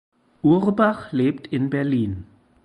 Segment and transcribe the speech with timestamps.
[0.41, 2.25] Urbach lebt in Berlin.